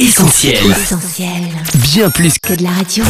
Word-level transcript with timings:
Essentiel. 0.00 0.54
Essentiel. 0.70 1.28
Bien 1.92 2.08
plus 2.08 2.32
Que 2.38 2.54
de 2.54 2.62
la 2.62 2.70
radio. 2.70 3.04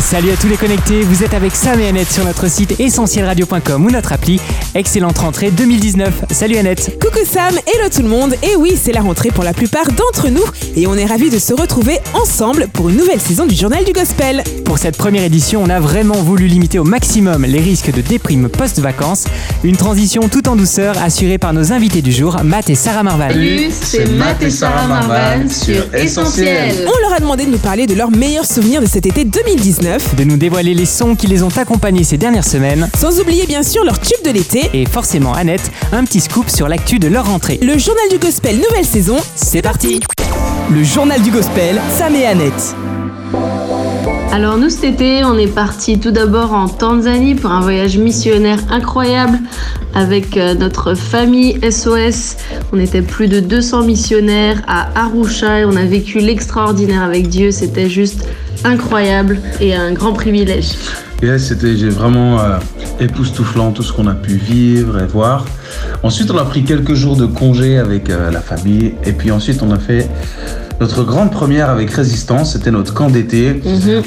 Salut 0.00 0.32
à 0.32 0.36
tous 0.36 0.48
les 0.48 0.56
connectés, 0.56 1.02
vous 1.02 1.22
êtes 1.22 1.34
avec 1.34 1.54
Sam 1.54 1.78
et 1.78 1.86
Annette 1.86 2.10
sur 2.10 2.24
notre 2.24 2.50
site 2.50 2.80
essentielradio.com 2.80 3.86
ou 3.86 3.90
notre 3.92 4.12
appli. 4.12 4.40
Excellente 4.74 5.18
rentrée 5.18 5.52
2019. 5.52 6.24
Salut 6.32 6.56
Annette. 6.56 6.98
Coucou 7.00 7.24
Sam, 7.24 7.54
hello 7.54 7.88
tout 7.94 8.02
le 8.02 8.08
monde 8.08 8.34
Et 8.42 8.56
oui, 8.56 8.76
c'est 8.76 8.90
la 8.90 9.02
rentrée 9.02 9.30
pour 9.30 9.44
la 9.44 9.52
plupart 9.52 9.86
d'entre 9.92 10.30
nous 10.30 10.42
et 10.74 10.88
on 10.88 10.94
est 10.96 11.04
ravis 11.04 11.30
de 11.30 11.38
se 11.38 11.54
retrouver 11.54 12.00
ensemble 12.12 12.66
pour 12.72 12.88
une 12.88 12.96
nouvelle 12.96 13.20
saison 13.20 13.46
du 13.46 13.54
Journal 13.54 13.84
du 13.84 13.92
Gospel. 13.92 14.42
Pour 14.64 14.78
cette 14.78 14.96
première 14.96 15.22
édition, 15.22 15.62
on 15.62 15.70
a 15.70 15.78
vraiment 15.78 16.20
voulu 16.24 16.48
limiter 16.48 16.80
au 16.80 16.84
maximum 16.84 17.44
les 17.44 17.60
risques 17.60 17.92
de 17.92 18.00
déprime 18.00 18.48
post-vacances. 18.48 19.26
Une 19.62 19.76
transition 19.76 20.28
tout 20.28 20.48
en 20.48 20.56
douceur 20.56 21.00
assurée 21.00 21.38
par 21.38 21.52
nos 21.52 21.72
invités 21.72 22.02
du 22.02 22.10
jour, 22.10 22.36
Matt 22.42 22.68
et 22.68 22.74
Sarah 22.74 23.04
Marval. 23.04 23.32
Salut, 23.32 23.70
c'est 23.70 24.06
Matt 24.06 24.42
et 24.42 24.50
Sarah 24.50 24.88
Marvan 24.88 25.48
sur 25.48 25.94
Essentiel. 25.94 26.31
On 26.38 27.00
leur 27.02 27.12
a 27.14 27.20
demandé 27.20 27.44
de 27.44 27.50
nous 27.50 27.58
parler 27.58 27.86
de 27.86 27.94
leurs 27.94 28.10
meilleurs 28.10 28.46
souvenirs 28.46 28.80
de 28.80 28.86
cet 28.86 29.04
été 29.06 29.24
2019, 29.24 30.14
De 30.16 30.24
nous 30.24 30.36
dévoiler 30.36 30.72
les 30.72 30.86
sons 30.86 31.14
qui 31.14 31.26
les 31.26 31.42
ont 31.42 31.54
accompagnés 31.56 32.04
ces 32.04 32.16
dernières 32.16 32.44
semaines. 32.46 32.88
sans 32.96 33.20
oublier 33.20 33.46
bien 33.46 33.62
sûr 33.62 33.84
leur 33.84 34.00
tube 34.00 34.24
de 34.24 34.30
l'été. 34.30 34.70
Et 34.72 34.86
forcément, 34.86 35.34
Annette, 35.34 35.70
un 35.92 36.04
petit 36.04 36.20
scoop 36.20 36.48
sur 36.48 36.68
l'actu 36.68 36.98
de 36.98 37.08
leur 37.08 37.26
rentrée. 37.26 37.58
Le 37.60 37.76
Journal 37.76 38.08
du 38.10 38.18
Gospel 38.18 38.56
nouvelle 38.56 38.86
saison, 38.86 39.16
C'est 39.36 39.62
parti 39.62 40.00
le 40.70 40.84
Journal 40.84 41.20
du 41.20 41.30
Gospel, 41.30 41.80
Sam 41.98 42.14
et 42.14 42.24
Annette. 42.24 42.74
Alors 44.32 44.56
nous 44.56 44.70
cet 44.70 44.84
été, 44.84 45.24
on 45.24 45.36
est 45.36 45.46
parti 45.46 46.00
tout 46.00 46.10
d'abord 46.10 46.54
en 46.54 46.66
Tanzanie 46.66 47.34
pour 47.34 47.50
un 47.50 47.60
voyage 47.60 47.98
missionnaire 47.98 48.58
incroyable 48.70 49.38
avec 49.94 50.38
euh, 50.38 50.54
notre 50.54 50.94
famille 50.94 51.60
SOS. 51.70 52.38
On 52.72 52.80
était 52.80 53.02
plus 53.02 53.28
de 53.28 53.40
200 53.40 53.82
missionnaires 53.82 54.62
à 54.66 54.88
Arusha 54.98 55.60
et 55.60 55.64
on 55.66 55.76
a 55.76 55.84
vécu 55.84 56.18
l'extraordinaire 56.18 57.02
avec 57.02 57.28
Dieu. 57.28 57.50
C'était 57.50 57.90
juste 57.90 58.26
incroyable 58.64 59.38
et 59.60 59.74
un 59.74 59.92
grand 59.92 60.14
privilège. 60.14 60.70
Et 61.22 61.38
c'était 61.38 61.74
vraiment 61.90 62.40
euh, 62.40 62.58
époustouflant 63.00 63.72
tout 63.72 63.82
ce 63.82 63.92
qu'on 63.92 64.06
a 64.06 64.14
pu 64.14 64.36
vivre 64.36 64.98
et 64.98 65.06
voir. 65.06 65.44
Ensuite, 66.02 66.30
on 66.30 66.38
a 66.38 66.44
pris 66.46 66.64
quelques 66.64 66.94
jours 66.94 67.16
de 67.16 67.26
congé 67.26 67.76
avec 67.76 68.08
euh, 68.08 68.30
la 68.30 68.40
famille. 68.40 68.94
Et 69.04 69.12
puis 69.12 69.30
ensuite, 69.30 69.62
on 69.62 69.70
a 69.72 69.78
fait 69.78 70.08
notre 70.82 71.04
grande 71.04 71.30
première 71.30 71.70
avec 71.70 71.92
Résistance. 71.92 72.54
C'était 72.54 72.72
notre 72.72 72.92
camp 72.92 73.08
d'été 73.08 73.62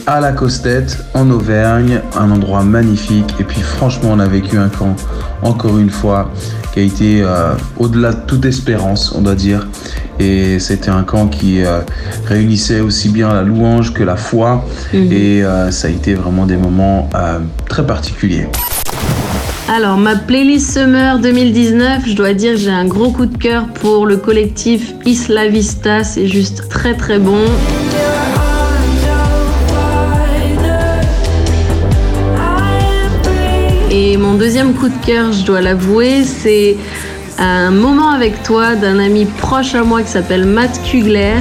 à 0.07 0.19
la 0.19 0.33
Costette, 0.33 0.97
en 1.13 1.31
Auvergne. 1.31 2.01
Un 2.19 2.29
endroit 2.31 2.63
magnifique. 2.63 3.33
Et 3.39 3.45
puis 3.45 3.61
franchement, 3.61 4.09
on 4.11 4.19
a 4.19 4.27
vécu 4.27 4.57
un 4.57 4.67
camp, 4.67 4.93
encore 5.41 5.79
une 5.79 5.89
fois, 5.89 6.29
qui 6.73 6.81
a 6.81 6.83
été 6.83 7.21
euh, 7.21 7.53
au-delà 7.77 8.11
de 8.11 8.19
toute 8.27 8.43
espérance, 8.43 9.13
on 9.13 9.21
doit 9.21 9.35
dire. 9.35 9.69
Et 10.19 10.59
c'était 10.59 10.89
un 10.89 11.03
camp 11.03 11.27
qui 11.27 11.63
euh, 11.63 11.79
réunissait 12.25 12.81
aussi 12.81 13.07
bien 13.07 13.33
la 13.33 13.43
louange 13.43 13.93
que 13.93 14.03
la 14.03 14.17
foi. 14.17 14.65
Et 14.93 15.45
euh, 15.45 15.71
ça 15.71 15.87
a 15.87 15.91
été 15.91 16.13
vraiment 16.13 16.45
des 16.45 16.57
moments 16.57 17.09
très 17.69 17.87
particuliers. 17.87 18.49
Alors, 19.67 19.97
ma 19.97 20.15
playlist 20.15 20.73
Summer 20.73 21.17
2019, 21.17 22.03
je 22.05 22.13
dois 22.13 22.33
dire, 22.33 22.55
j'ai 22.55 22.69
un 22.69 22.85
gros 22.85 23.09
coup 23.09 23.25
de 23.25 23.35
cœur 23.35 23.65
pour 23.65 24.05
le 24.05 24.17
collectif 24.17 24.93
Isla 25.05 25.47
Vista. 25.47 26.03
C'est 26.03 26.27
juste 26.27 26.69
très 26.69 26.93
très 26.93 27.17
bon. 27.17 27.43
Et 33.89 34.17
mon 34.17 34.35
deuxième 34.35 34.75
coup 34.75 34.87
de 34.87 35.05
cœur, 35.05 35.31
je 35.31 35.43
dois 35.43 35.61
l'avouer, 35.61 36.23
c'est 36.25 36.77
un 37.39 37.71
moment 37.71 38.11
avec 38.11 38.43
toi 38.43 38.75
d'un 38.75 38.99
ami 38.99 39.25
proche 39.25 39.73
à 39.73 39.83
moi 39.83 40.03
qui 40.03 40.09
s'appelle 40.09 40.45
Matt 40.45 40.79
Kugler. 40.83 41.39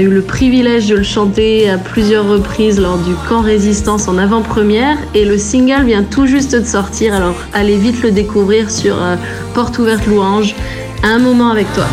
A 0.00 0.02
eu 0.02 0.08
le 0.08 0.22
privilège 0.22 0.88
de 0.88 0.96
le 0.96 1.02
chanter 1.02 1.68
à 1.68 1.76
plusieurs 1.76 2.26
reprises 2.26 2.80
lors 2.80 2.96
du 2.96 3.12
camp 3.28 3.42
Résistance 3.42 4.08
en 4.08 4.16
avant-première 4.16 4.96
et 5.14 5.26
le 5.26 5.36
single 5.36 5.84
vient 5.84 6.04
tout 6.04 6.26
juste 6.26 6.56
de 6.56 6.64
sortir, 6.64 7.14
alors 7.14 7.34
allez 7.52 7.76
vite 7.76 8.02
le 8.02 8.10
découvrir 8.10 8.70
sur 8.70 8.96
euh, 8.96 9.16
Porte 9.52 9.78
ouverte 9.78 10.06
louange. 10.06 10.54
Un 11.02 11.18
moment 11.18 11.50
avec 11.50 11.70
toi. 11.74 11.84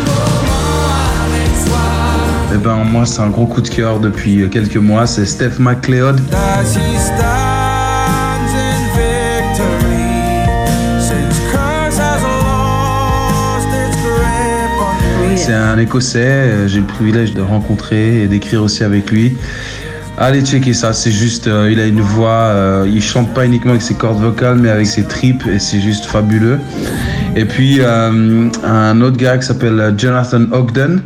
Eh 2.54 2.56
ben, 2.56 2.76
moi, 2.76 3.04
c'est 3.04 3.20
un 3.20 3.28
gros 3.28 3.46
coup 3.46 3.60
de 3.60 3.68
cœur 3.68 4.00
depuis 4.00 4.48
quelques 4.48 4.76
mois. 4.76 5.06
C'est 5.06 5.26
Steph 5.26 5.58
McLeod. 5.58 6.18
Un 15.68 15.78
Écossais. 15.78 16.18
euh, 16.18 16.68
J'ai 16.68 16.80
le 16.80 16.86
privilège 16.86 17.34
de 17.34 17.42
rencontrer 17.42 18.22
et 18.22 18.26
d'écrire 18.26 18.62
aussi 18.62 18.84
avec 18.84 19.10
lui. 19.10 19.36
Allez 20.20 20.44
checker 20.44 20.72
ça, 20.72 20.92
c'est 20.92 21.12
juste, 21.12 21.46
euh, 21.46 21.70
il 21.70 21.78
a 21.78 21.86
une 21.86 22.00
voix, 22.00 22.30
euh, 22.50 22.90
il 22.92 23.00
chante 23.00 23.32
pas 23.34 23.46
uniquement 23.46 23.70
avec 23.70 23.82
ses 23.82 23.94
cordes 23.94 24.20
vocales, 24.20 24.58
mais 24.58 24.68
avec 24.68 24.86
ses 24.86 25.04
tripes, 25.04 25.46
et 25.46 25.60
c'est 25.60 25.80
juste 25.80 26.06
fabuleux. 26.06 26.58
Et 27.36 27.44
puis 27.44 27.80
un 27.84 29.00
autre 29.00 29.16
gars 29.16 29.38
qui 29.38 29.46
s'appelle 29.46 29.94
Jonathan 29.96 30.42
Ogden, 30.50 31.02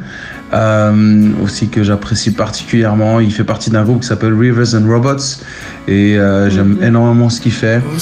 aussi 1.42 1.68
que 1.68 1.82
j'apprécie 1.82 2.32
particulièrement. 2.32 3.20
Il 3.20 3.30
fait 3.30 3.44
partie 3.44 3.68
d'un 3.68 3.82
groupe 3.84 4.00
qui 4.00 4.06
s'appelle 4.08 4.32
Rivers 4.32 4.74
and 4.74 4.88
Robots, 4.88 5.42
et 5.88 6.16
j'aime 6.48 6.78
énormément 6.82 7.28
ce 7.28 7.42
qu'il 7.42 7.52
fait. 7.52 7.82
Oh, 7.86 7.98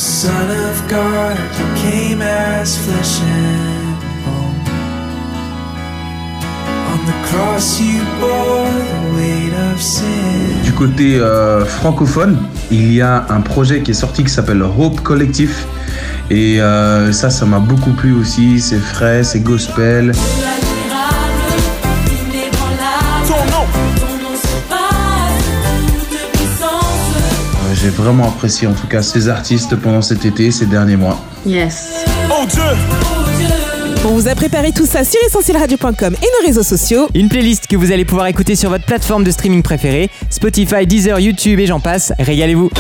Du 10.64 10.72
côté 10.72 11.16
euh, 11.16 11.64
francophone, 11.64 12.36
il 12.70 12.92
y 12.92 13.00
a 13.00 13.26
un 13.28 13.40
projet 13.40 13.82
qui 13.82 13.92
est 13.92 13.94
sorti 13.94 14.24
qui 14.24 14.30
s'appelle 14.30 14.62
Hope 14.62 15.00
Collectif. 15.02 15.66
Et 16.30 16.60
euh, 16.60 17.12
ça, 17.12 17.30
ça 17.30 17.46
m'a 17.46 17.58
beaucoup 17.58 17.90
plu 17.92 18.12
aussi. 18.14 18.60
C'est 18.60 18.78
frais, 18.78 19.22
c'est 19.22 19.40
gospel. 19.40 20.12
Euh, 20.12 20.14
J'ai 27.74 27.90
vraiment 27.90 28.28
apprécié 28.28 28.66
en 28.66 28.72
tout 28.72 28.86
cas 28.86 29.02
ces 29.02 29.28
artistes 29.28 29.76
pendant 29.76 30.02
cet 30.02 30.24
été, 30.24 30.50
ces 30.50 30.66
derniers 30.66 30.96
mois. 30.96 31.20
Yes. 31.46 32.04
Oh 32.30 32.44
Dieu! 32.48 32.62
On 34.02 34.14
vous 34.14 34.28
a 34.28 34.34
préparé 34.34 34.72
tout 34.72 34.86
ça 34.86 35.04
sur 35.04 35.20
essentielradio.com 35.26 36.14
et 36.14 36.26
nos 36.40 36.46
réseaux 36.46 36.62
sociaux. 36.62 37.08
Une 37.14 37.28
playlist 37.28 37.66
que 37.66 37.76
vous 37.76 37.92
allez 37.92 38.06
pouvoir 38.06 38.28
écouter 38.28 38.56
sur 38.56 38.70
votre 38.70 38.86
plateforme 38.86 39.24
de 39.24 39.30
streaming 39.30 39.62
préférée, 39.62 40.08
Spotify, 40.30 40.86
Deezer, 40.86 41.20
YouTube 41.20 41.60
et 41.60 41.66
j'en 41.66 41.80
passe. 41.80 42.12
Régalez-vous. 42.18 42.70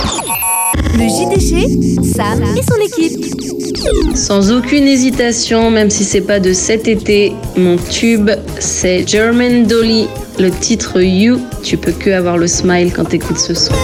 Le 0.94 1.08
JDG, 1.08 2.02
Sam 2.02 2.42
et 2.56 2.62
son 2.62 2.76
équipe. 2.80 4.16
Sans 4.16 4.50
aucune 4.50 4.88
hésitation, 4.88 5.70
même 5.70 5.90
si 5.90 6.04
c'est 6.04 6.22
pas 6.22 6.40
de 6.40 6.54
cet 6.54 6.88
été, 6.88 7.34
mon 7.56 7.76
tube 7.76 8.30
c'est 8.58 9.06
German 9.06 9.66
Dolly. 9.66 10.08
Le 10.38 10.50
titre 10.50 11.02
You, 11.02 11.38
tu 11.62 11.76
peux 11.76 11.92
que 11.92 12.08
avoir 12.08 12.38
le 12.38 12.46
smile 12.46 12.92
quand 12.94 13.04
t'écoutes 13.04 13.38
ce 13.38 13.52
son. 13.52 13.74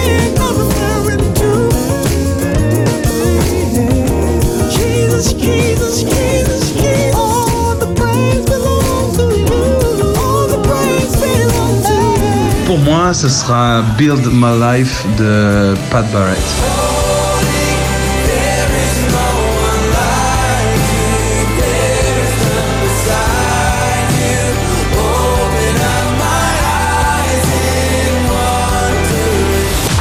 Pour 12.76 12.84
moi, 12.84 13.14
ce 13.14 13.30
sera 13.30 13.80
Build 13.96 14.26
My 14.30 14.60
Life 14.60 15.06
de 15.18 15.74
Pat 15.90 16.04
Barrett. 16.12 16.36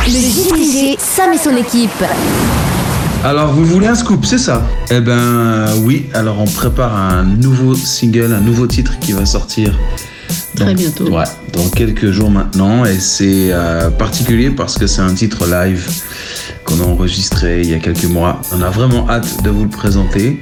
Le 0.05 0.11
JDG, 0.11 0.97
Sam 0.99 1.31
et 1.31 1.37
son 1.37 1.55
équipe. 1.55 1.89
Alors, 3.23 3.53
vous 3.53 3.63
voulez 3.63 3.87
un 3.87 3.95
scoop, 3.95 4.25
c'est 4.25 4.37
ça? 4.37 4.61
Eh 4.91 4.99
ben 4.99 5.67
oui, 5.83 6.07
alors 6.13 6.41
on 6.41 6.45
prépare 6.45 6.93
un 6.93 7.23
nouveau 7.23 7.73
single, 7.73 8.33
un 8.33 8.41
nouveau 8.41 8.67
titre 8.67 8.99
qui 8.99 9.13
va 9.13 9.25
sortir. 9.25 9.73
Très 10.55 10.73
bientôt. 10.73 11.09
Ouais, 11.09 11.25
dans 11.53 11.67
quelques 11.69 12.11
jours 12.11 12.29
maintenant. 12.29 12.85
Et 12.85 12.99
c'est 12.99 13.49
euh, 13.51 13.89
particulier 13.89 14.49
parce 14.49 14.77
que 14.77 14.87
c'est 14.87 15.01
un 15.01 15.13
titre 15.13 15.45
live 15.47 15.87
qu'on 16.63 16.79
a 16.79 16.83
enregistré 16.83 17.61
il 17.61 17.69
y 17.69 17.73
a 17.73 17.79
quelques 17.79 18.05
mois. 18.05 18.41
On 18.51 18.61
a 18.61 18.69
vraiment 18.69 19.09
hâte 19.09 19.43
de 19.43 19.49
vous 19.49 19.63
le 19.63 19.69
présenter. 19.69 20.41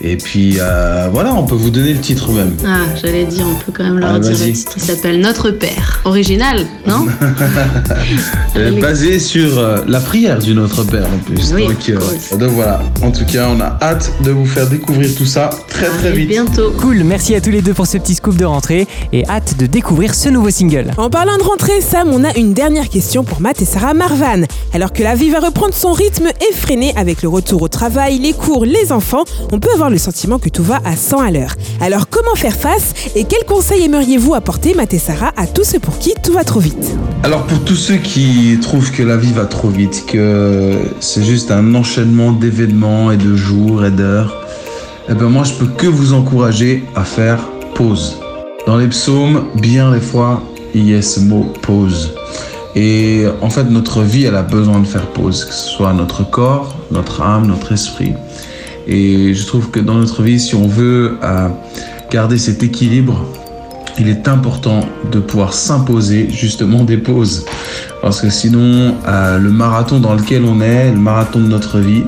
Et 0.00 0.16
puis 0.16 0.58
euh, 0.60 1.08
voilà, 1.12 1.34
on 1.34 1.44
peut 1.44 1.54
vous 1.56 1.70
donner 1.70 1.92
le 1.92 1.98
titre 2.00 2.30
même. 2.32 2.54
Ah, 2.64 2.80
j'allais 3.00 3.24
dire, 3.24 3.44
on 3.50 3.54
peut 3.56 3.72
quand 3.76 3.84
même 3.84 3.98
leur 3.98 4.14
Ah, 4.14 4.18
dire 4.20 4.30
le 4.30 4.52
titre. 4.52 4.72
Il 4.76 4.82
s'appelle 4.82 5.20
Notre 5.20 5.50
Père. 5.50 6.00
Original, 6.04 6.66
non 6.86 7.06
Allez. 8.54 8.80
basée 8.80 9.18
sur 9.18 9.58
euh, 9.58 9.78
la 9.86 10.00
prière 10.00 10.38
du 10.38 10.54
Notre 10.54 10.84
Père 10.84 11.06
en 11.06 11.18
plus. 11.18 11.52
Oui, 11.54 11.66
donc, 11.66 11.88
euh, 11.88 12.36
donc 12.38 12.50
voilà, 12.50 12.80
en 13.02 13.10
tout 13.10 13.24
cas, 13.24 13.48
on 13.50 13.60
a 13.60 13.76
hâte 13.82 14.12
de 14.24 14.30
vous 14.30 14.46
faire 14.46 14.68
découvrir 14.68 15.14
tout 15.16 15.26
ça 15.26 15.50
très 15.68 15.88
très 15.88 16.12
vite. 16.12 16.28
bientôt. 16.28 16.70
Cool, 16.78 17.02
merci 17.04 17.34
à 17.34 17.40
tous 17.40 17.50
les 17.50 17.62
deux 17.62 17.74
pour 17.74 17.86
ce 17.86 17.98
petit 17.98 18.14
scoop 18.14 18.36
de 18.36 18.44
rentrée 18.44 18.86
et 19.12 19.26
hâte 19.28 19.56
de 19.58 19.66
découvrir 19.66 20.14
ce 20.14 20.28
nouveau 20.28 20.50
single. 20.50 20.92
En 20.96 21.10
parlant 21.10 21.36
de 21.38 21.42
rentrée, 21.42 21.80
Sam, 21.80 22.08
on 22.12 22.24
a 22.24 22.36
une 22.36 22.52
dernière 22.54 22.88
question 22.88 23.24
pour 23.24 23.40
Matt 23.40 23.60
et 23.62 23.64
Sarah 23.64 23.94
Marvan. 23.94 24.44
Alors 24.74 24.92
que 24.92 25.02
la 25.02 25.14
vie 25.14 25.30
va 25.30 25.40
reprendre 25.40 25.74
son 25.74 25.92
rythme 25.92 26.28
effréné 26.52 26.92
avec 26.96 27.22
le 27.22 27.28
retour 27.28 27.62
au 27.62 27.68
travail, 27.68 28.18
les 28.18 28.32
cours, 28.32 28.64
les 28.64 28.92
enfants, 28.92 29.24
on 29.52 29.58
peut 29.58 29.70
avoir 29.74 29.87
le 29.88 29.98
sentiment 29.98 30.38
que 30.38 30.48
tout 30.48 30.62
va 30.62 30.80
à 30.84 30.96
100 30.96 31.20
à 31.20 31.30
l'heure. 31.30 31.54
Alors 31.80 32.08
comment 32.08 32.34
faire 32.34 32.54
face 32.54 32.94
et 33.14 33.24
quels 33.24 33.44
conseils 33.44 33.84
aimeriez-vous 33.84 34.34
apporter, 34.34 34.74
Matt 34.74 34.94
et 34.94 34.98
Sarah, 34.98 35.32
à 35.36 35.46
tous 35.46 35.64
ceux 35.64 35.78
pour 35.78 35.98
qui 35.98 36.14
tout 36.22 36.32
va 36.32 36.44
trop 36.44 36.60
vite? 36.60 36.96
Alors 37.22 37.44
pour 37.44 37.60
tous 37.64 37.76
ceux 37.76 37.96
qui 37.96 38.58
trouvent 38.60 38.90
que 38.92 39.02
la 39.02 39.16
vie 39.16 39.32
va 39.32 39.46
trop 39.46 39.68
vite, 39.68 40.04
que 40.06 40.74
c'est 41.00 41.24
juste 41.24 41.50
un 41.50 41.74
enchaînement 41.74 42.32
d'événements 42.32 43.10
et 43.10 43.16
de 43.16 43.36
jours 43.36 43.84
et 43.84 43.90
d'heures, 43.90 44.44
eh 45.08 45.14
ben 45.14 45.28
moi 45.28 45.44
je 45.44 45.54
peux 45.54 45.66
que 45.66 45.86
vous 45.86 46.12
encourager 46.12 46.84
à 46.94 47.04
faire 47.04 47.38
pause. 47.74 48.16
Dans 48.66 48.76
les 48.76 48.88
psaumes, 48.88 49.44
bien 49.54 49.92
des 49.92 50.00
fois, 50.00 50.42
il 50.74 50.88
y 50.88 50.94
a 50.94 51.02
ce 51.02 51.20
mot 51.20 51.52
pause. 51.62 52.12
Et 52.76 53.24
en 53.40 53.50
fait, 53.50 53.64
notre 53.64 54.02
vie, 54.02 54.24
elle 54.24 54.36
a 54.36 54.42
besoin 54.42 54.78
de 54.80 54.86
faire 54.86 55.06
pause, 55.06 55.44
que 55.46 55.52
ce 55.52 55.68
soit 55.68 55.92
notre 55.94 56.28
corps, 56.28 56.76
notre 56.90 57.22
âme, 57.22 57.46
notre 57.46 57.72
esprit. 57.72 58.12
Et 58.88 59.34
je 59.34 59.46
trouve 59.46 59.70
que 59.70 59.80
dans 59.80 59.94
notre 59.94 60.22
vie, 60.22 60.40
si 60.40 60.54
on 60.54 60.66
veut 60.66 61.18
euh, 61.22 61.48
garder 62.10 62.38
cet 62.38 62.62
équilibre, 62.62 63.26
il 63.98 64.08
est 64.08 64.28
important 64.28 64.80
de 65.12 65.20
pouvoir 65.20 65.52
s'imposer 65.52 66.28
justement 66.30 66.84
des 66.84 66.96
pauses. 66.96 67.44
Parce 68.00 68.22
que 68.22 68.30
sinon, 68.30 68.94
euh, 69.06 69.38
le 69.38 69.50
marathon 69.50 70.00
dans 70.00 70.14
lequel 70.14 70.44
on 70.44 70.62
est, 70.62 70.90
le 70.90 70.98
marathon 70.98 71.40
de 71.40 71.48
notre 71.48 71.80
vie, 71.80 72.04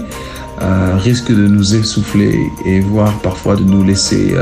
euh, 0.63 0.97
risque 0.97 1.31
de 1.31 1.47
nous 1.47 1.75
essouffler 1.75 2.39
et 2.65 2.81
voire 2.81 3.13
parfois 3.19 3.57
de 3.57 3.63
nous 3.63 3.85
laisser 3.85 4.35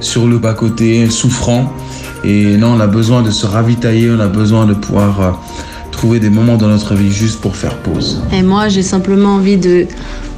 sur 0.00 0.26
le 0.26 0.38
bas-côté, 0.38 1.10
souffrant. 1.10 1.70
Et 2.24 2.56
non, 2.56 2.74
on 2.76 2.80
a 2.80 2.86
besoin 2.86 3.20
de 3.20 3.30
se 3.30 3.44
ravitailler, 3.44 4.10
on 4.10 4.20
a 4.20 4.28
besoin 4.28 4.64
de 4.64 4.72
pouvoir 4.74 5.38
trouver 5.90 6.18
des 6.18 6.30
moments 6.30 6.56
dans 6.56 6.68
notre 6.68 6.94
vie 6.94 7.12
juste 7.12 7.40
pour 7.40 7.56
faire 7.56 7.76
pause. 7.78 8.22
Et 8.32 8.42
moi, 8.42 8.68
j'ai 8.68 8.82
simplement 8.82 9.36
envie 9.36 9.56
de 9.56 9.86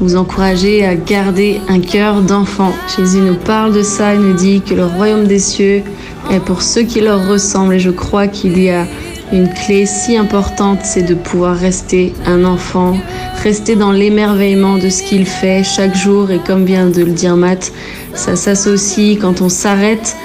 vous 0.00 0.16
encourager 0.16 0.84
à 0.84 0.94
garder 0.94 1.60
un 1.68 1.80
cœur 1.80 2.20
d'enfant. 2.22 2.72
Jésus 2.96 3.20
nous 3.20 3.34
parle 3.36 3.72
de 3.72 3.82
ça, 3.82 4.14
il 4.14 4.20
nous 4.20 4.34
dit 4.34 4.60
que 4.60 4.74
le 4.74 4.84
royaume 4.84 5.26
des 5.26 5.38
cieux 5.38 5.82
est 6.30 6.40
pour 6.40 6.62
ceux 6.62 6.82
qui 6.82 7.00
leur 7.00 7.26
ressemblent. 7.28 7.74
Et 7.74 7.78
je 7.78 7.90
crois 7.90 8.26
qu'il 8.26 8.58
y 8.62 8.70
a 8.70 8.86
une 9.32 9.48
clé 9.48 9.86
si 9.86 10.16
importante, 10.16 10.80
c'est 10.84 11.02
de 11.02 11.14
pouvoir 11.14 11.56
rester 11.56 12.12
un 12.26 12.44
enfant, 12.44 12.96
rester 13.42 13.74
dans 13.74 13.90
l'émerveillement 13.90 14.78
de 14.78 14.88
ce 14.88 15.02
qu'il 15.02 15.26
fait 15.26 15.64
chaque 15.64 15.96
jour. 15.96 16.30
Et 16.30 16.38
comme 16.38 16.64
vient 16.64 16.86
de 16.86 17.02
le 17.02 17.12
dire 17.12 17.36
Matt, 17.36 17.72
ça 18.14 18.36
s'associe 18.36 19.18
quand 19.18 19.40
on 19.40 19.48
s'arrête. 19.48 20.16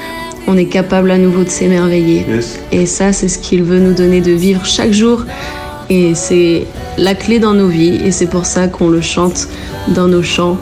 On 0.47 0.57
est 0.57 0.65
capable 0.65 1.11
à 1.11 1.17
nouveau 1.17 1.43
de 1.43 1.49
s'émerveiller. 1.49 2.25
Et 2.71 2.85
ça, 2.85 3.13
c'est 3.13 3.27
ce 3.27 3.37
qu'il 3.37 3.63
veut 3.63 3.79
nous 3.79 3.93
donner 3.93 4.21
de 4.21 4.31
vivre 4.31 4.65
chaque 4.65 4.91
jour. 4.91 5.23
Et 5.93 6.15
c'est 6.15 6.65
la 6.97 7.15
clé 7.15 7.37
dans 7.39 7.53
nos 7.53 7.67
vies. 7.67 7.99
Et 8.05 8.11
c'est 8.11 8.27
pour 8.27 8.45
ça 8.45 8.67
qu'on 8.67 8.87
le 8.87 9.01
chante 9.01 9.47
dans 9.89 10.07
nos 10.07 10.23
chants. 10.23 10.57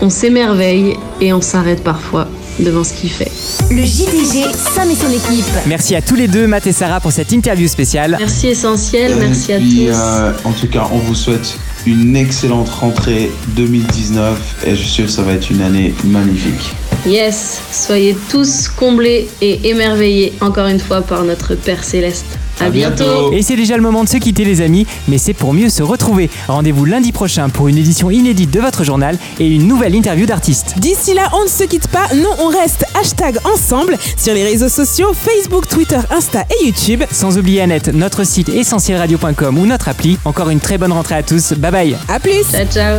On 0.00 0.08
s'émerveille 0.08 0.94
et 1.20 1.32
on 1.32 1.40
s'arrête 1.40 1.82
parfois 1.82 2.28
devant 2.60 2.84
ce 2.84 2.92
qu'il 2.92 3.10
fait. 3.10 3.30
Le 3.70 3.82
JDG, 3.82 4.44
Sam 4.74 4.88
et 4.90 4.94
son 4.94 5.10
équipe. 5.10 5.44
Merci 5.66 5.96
à 5.96 6.00
tous 6.02 6.14
les 6.14 6.28
deux, 6.28 6.46
Matt 6.46 6.66
et 6.66 6.72
Sarah, 6.72 7.00
pour 7.00 7.10
cette 7.10 7.32
interview 7.32 7.66
spéciale. 7.66 8.16
Merci 8.20 8.48
Essentiel, 8.48 9.16
merci 9.18 9.50
Et 9.50 9.54
à 9.54 9.58
puis, 9.58 9.86
tous. 9.86 9.96
euh, 9.96 10.32
en 10.44 10.52
tout 10.52 10.66
cas, 10.68 10.86
on 10.92 10.98
vous 10.98 11.14
souhaite 11.14 11.56
une 11.86 12.14
excellente 12.14 12.68
rentrée 12.68 13.30
2019 13.56 14.38
et 14.66 14.70
je 14.70 14.76
suis 14.76 14.90
sûr 14.90 15.04
que 15.06 15.10
ça 15.10 15.22
va 15.22 15.32
être 15.32 15.50
une 15.50 15.62
année 15.62 15.92
magnifique. 16.04 16.72
Yes, 17.04 17.60
soyez 17.72 18.16
tous 18.30 18.68
comblés 18.68 19.28
et 19.40 19.68
émerveillés 19.68 20.32
encore 20.40 20.68
une 20.68 20.78
fois 20.78 21.02
par 21.02 21.24
notre 21.24 21.56
Père 21.56 21.82
Céleste. 21.82 22.24
À, 22.60 22.66
À 22.66 22.70
bientôt. 22.70 23.02
bientôt. 23.02 23.32
Et 23.32 23.42
c'est 23.42 23.56
déjà 23.56 23.76
le 23.76 23.82
moment 23.82 24.04
de 24.04 24.08
se 24.08 24.18
quitter 24.18 24.44
les 24.44 24.60
amis, 24.60 24.86
mais 25.08 25.18
c'est 25.18 25.32
pour 25.32 25.52
mieux 25.52 25.68
se 25.68 25.82
retrouver. 25.82 26.30
Rendez-vous 26.46 26.84
lundi 26.84 27.10
prochain 27.10 27.48
pour 27.48 27.66
une 27.66 27.76
édition 27.78 28.08
inédite 28.10 28.52
de 28.52 28.60
votre 28.60 28.84
journal 28.84 29.18
et 29.40 29.48
une 29.48 29.66
nouvelle 29.66 29.96
interview 29.96 30.26
d'artistes. 30.26 30.74
D'ici 30.76 31.12
là, 31.14 31.28
on 31.32 31.42
ne 31.42 31.48
se 31.48 31.64
quitte 31.64 31.88
pas, 31.88 32.06
non, 32.14 32.30
on 32.38 32.48
reste 32.48 32.84
hashtag 32.94 33.36
ensemble 33.52 33.96
sur 34.16 34.34
les 34.34 34.44
réseaux 34.44 34.68
sociaux 34.68 35.12
Facebook, 35.12 35.66
Twitter, 35.66 35.98
Insta 36.10 36.44
et 36.60 36.66
YouTube. 36.66 37.02
Sans 37.10 37.36
oublier 37.36 37.62
Annette, 37.62 37.88
notre 37.88 38.22
site 38.24 38.48
essentielradio.com 38.50 39.58
ou 39.58 39.66
notre 39.66 39.88
appli. 39.88 40.18
Encore 40.24 40.50
une 40.50 40.60
très 40.60 40.78
bonne 40.78 40.92
rentrée 40.92 41.16
à 41.16 41.22
tous, 41.24 41.54
bye 41.54 41.72
bye 41.72 41.96
À 42.08 42.20
plus 42.20 42.44
Ciao, 42.52 42.64
ciao. 42.72 42.98